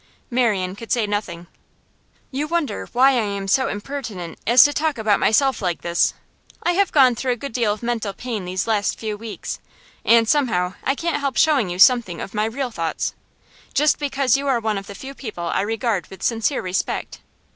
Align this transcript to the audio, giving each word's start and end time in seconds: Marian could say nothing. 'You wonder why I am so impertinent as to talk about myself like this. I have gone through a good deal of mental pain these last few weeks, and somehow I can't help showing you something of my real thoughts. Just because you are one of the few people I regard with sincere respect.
Marian 0.31 0.75
could 0.75 0.91
say 0.91 1.05
nothing. 1.05 1.45
'You 2.31 2.47
wonder 2.47 2.89
why 2.91 3.09
I 3.11 3.21
am 3.21 3.47
so 3.47 3.67
impertinent 3.67 4.39
as 4.47 4.63
to 4.63 4.73
talk 4.73 4.97
about 4.97 5.19
myself 5.19 5.61
like 5.61 5.81
this. 5.83 6.15
I 6.63 6.71
have 6.71 6.91
gone 6.91 7.13
through 7.13 7.33
a 7.33 7.35
good 7.35 7.53
deal 7.53 7.71
of 7.71 7.83
mental 7.83 8.11
pain 8.11 8.45
these 8.45 8.65
last 8.65 8.97
few 8.97 9.15
weeks, 9.15 9.59
and 10.03 10.27
somehow 10.27 10.73
I 10.83 10.95
can't 10.95 11.17
help 11.21 11.37
showing 11.37 11.69
you 11.69 11.77
something 11.77 12.19
of 12.19 12.33
my 12.33 12.45
real 12.45 12.71
thoughts. 12.71 13.13
Just 13.75 13.99
because 13.99 14.35
you 14.35 14.47
are 14.47 14.59
one 14.59 14.79
of 14.79 14.87
the 14.87 14.95
few 14.95 15.13
people 15.13 15.43
I 15.53 15.61
regard 15.61 16.07
with 16.07 16.23
sincere 16.23 16.63
respect. 16.63 17.19